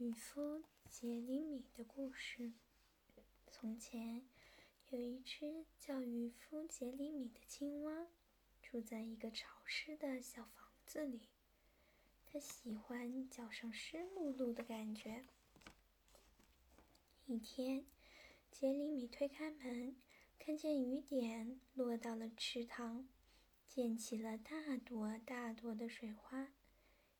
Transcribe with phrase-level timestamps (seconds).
[0.00, 2.54] 渔夫杰里米的故事。
[3.50, 4.24] 从前，
[4.88, 8.06] 有一只叫渔夫杰里米的青蛙，
[8.62, 11.28] 住在一个潮湿的小房子里。
[12.24, 15.26] 它喜欢脚上湿漉漉的感觉。
[17.26, 17.84] 一天，
[18.50, 19.94] 杰里米推开门，
[20.38, 23.06] 看见雨点落到了池塘，
[23.66, 26.54] 溅起了大朵大朵的水花，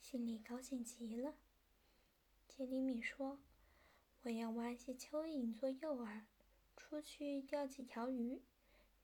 [0.00, 1.34] 心里高兴极了。
[2.58, 3.38] 杰里米说
[4.22, 6.22] ：“我要挖些蚯蚓做诱饵，
[6.76, 8.42] 出去钓几条鱼，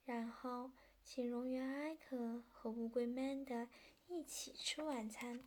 [0.04, 0.72] 然后
[1.04, 3.68] 请蝾螈艾克和乌龟曼德
[4.08, 5.46] 一起吃晚餐。”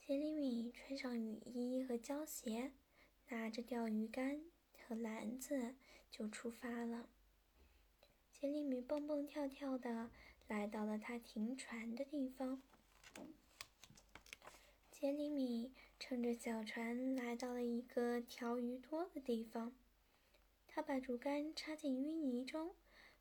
[0.00, 2.72] 杰里米穿上雨衣和胶鞋，
[3.28, 4.40] 拿着钓鱼竿
[4.88, 5.74] 和篮子
[6.10, 7.10] 就出发了。
[8.32, 10.10] 杰里米蹦蹦跳跳的
[10.48, 12.62] 来到了他停船的地方。
[14.90, 19.74] 杰里米乘着小船来到了一个条鱼多的地方，
[20.66, 22.74] 他把竹竿插进淤泥中，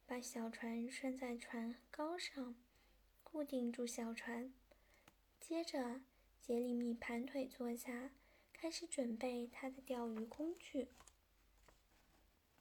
[0.07, 2.55] 把小船拴在船篙上，
[3.21, 4.53] 固定住小船。
[5.41, 6.01] 接着，
[6.41, 8.11] 杰里米盘腿坐下，
[8.53, 10.87] 开始准备他的钓鱼工具。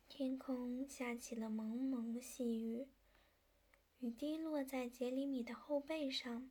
[0.09, 2.89] 天空下起了蒙蒙细雨，
[4.01, 6.51] 雨滴落在杰里米的后背上，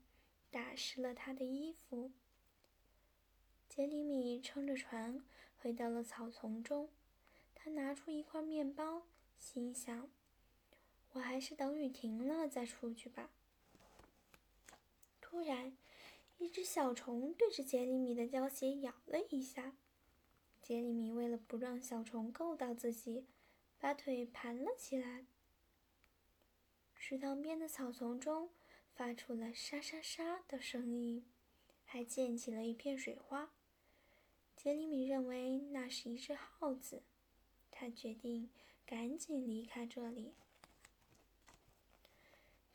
[0.50, 2.14] 打湿了他的衣服。
[3.78, 5.24] 杰里米撑着船
[5.60, 6.90] 回到了草丛中，
[7.54, 9.04] 他拿出一块面包，
[9.38, 10.10] 心想
[11.14, 13.30] ：“我还是等雨停了再出去吧。”
[15.22, 15.78] 突然，
[16.40, 19.76] 一只小虫对着杰里米的胶鞋咬了一下。
[20.64, 23.28] 杰里米为了不让小虫够到自己，
[23.78, 25.28] 把腿盘了起来。
[26.96, 28.50] 池塘边的草丛中
[28.96, 31.24] 发出了沙沙沙的声音，
[31.86, 33.52] 还溅起了一片水花。
[34.58, 37.04] 杰里米认为那是一只耗子，
[37.70, 38.50] 他决定
[38.88, 40.34] 赶紧离开这里。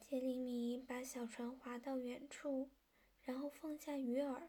[0.00, 2.70] 杰里米把小船划到远处，
[3.24, 4.42] 然后放下鱼饵。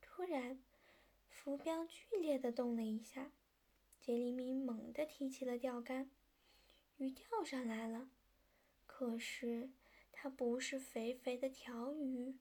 [0.00, 0.58] 突然，
[1.28, 3.30] 浮标剧烈的动了一下，
[4.00, 6.10] 杰里米猛地提起了钓竿，
[6.96, 8.08] 鱼钓上来了。
[8.86, 9.70] 可是，
[10.10, 12.38] 它不是肥肥的条鱼，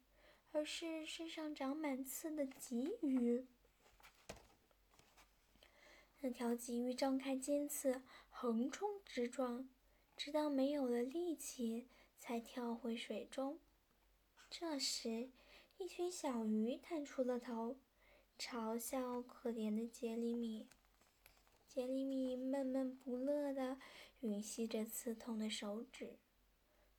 [0.54, 3.46] 而是身上长满刺的鲫鱼。
[6.22, 9.70] 那条鲫鱼张开尖刺，横冲直撞，
[10.16, 13.60] 直到没有了力气，才跳回水中。
[14.50, 15.30] 这时，
[15.78, 17.78] 一群小鱼探出了头，
[18.40, 20.68] 嘲笑可怜的杰里米。
[21.68, 23.78] 杰里米闷闷不乐地
[24.22, 26.18] 吮吸着刺痛的手指。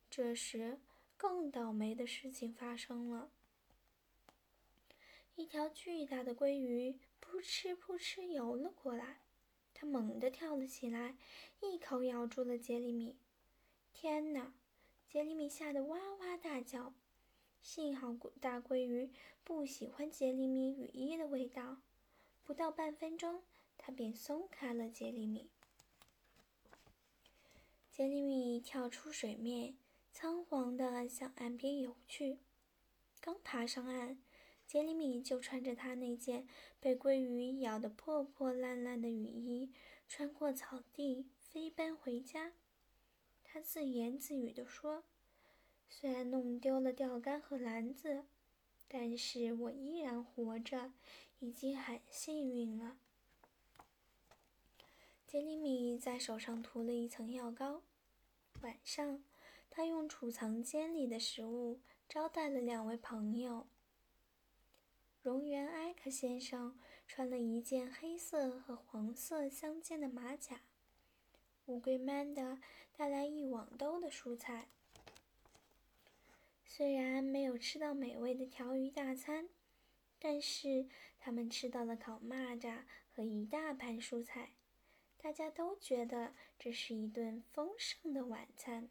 [0.09, 0.79] 这时，
[1.17, 3.31] 更倒霉的事情发生了。
[5.39, 9.21] 一条巨大的鲑鱼扑哧扑哧游了过来，
[9.73, 11.15] 它猛地跳了起来，
[11.61, 13.15] 一口咬住了杰里米。
[13.93, 14.51] 天哪！
[15.07, 16.93] 杰里米吓得哇哇大叫。
[17.61, 19.13] 幸好大鲑鱼
[19.45, 21.77] 不喜欢杰里米雨衣的味道，
[22.43, 23.41] 不到半分钟，
[23.77, 25.49] 它便松开了杰里米。
[27.89, 29.77] 杰里米跳出水面，
[30.11, 32.39] 仓皇地向岸边游去。
[33.21, 34.21] 刚爬上岸。
[34.69, 36.47] 杰里米就穿着他那件
[36.79, 39.73] 被鲑鱼咬得破破烂烂的雨衣，
[40.07, 42.53] 穿过草地，飞奔回家。
[43.43, 45.05] 他自言自语地说
[45.89, 48.25] ：“虽然弄丢了钓竿和篮子，
[48.87, 50.93] 但是我依然活着，
[51.39, 52.99] 已经很幸运了。”
[55.25, 57.81] 杰里米在手上涂了一层药膏。
[58.61, 59.23] 晚上，
[59.71, 63.65] 他用储藏间里的食物招待了两位朋友。
[65.29, 66.75] 蝾螈埃克先生
[67.07, 70.61] 穿了一件黑色和黄色相间的马甲。
[71.67, 72.57] 乌龟曼德
[72.97, 74.69] 带来一网兜的蔬菜。
[76.65, 79.49] 虽然没有吃到美味的条鱼大餐，
[80.17, 80.87] 但是
[81.19, 84.53] 他们吃到了烤蚂蚱和一大盘蔬菜。
[85.15, 88.89] 大家都觉得这是一顿丰盛的晚餐。